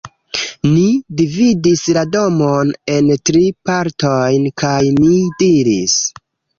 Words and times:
Ni 0.69 0.85
dividis 1.19 1.83
la 1.99 2.05
domon 2.17 2.73
en 2.97 3.13
tri 3.31 3.45
partojn, 3.71 4.53
kaj 4.67 4.77
mi 5.01 5.17
diris: 5.47 6.05